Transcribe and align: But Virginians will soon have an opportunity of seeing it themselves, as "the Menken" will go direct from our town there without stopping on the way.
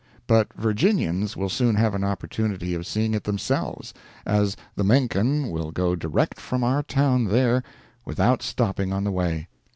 But 0.25 0.51
Virginians 0.55 1.37
will 1.37 1.47
soon 1.47 1.75
have 1.75 1.93
an 1.93 2.03
opportunity 2.03 2.73
of 2.73 2.87
seeing 2.87 3.13
it 3.13 3.23
themselves, 3.25 3.93
as 4.25 4.57
"the 4.75 4.83
Menken" 4.83 5.51
will 5.51 5.69
go 5.69 5.95
direct 5.95 6.39
from 6.39 6.63
our 6.63 6.81
town 6.81 7.25
there 7.25 7.61
without 8.03 8.41
stopping 8.41 8.91
on 8.91 9.03
the 9.03 9.11
way. 9.11 9.47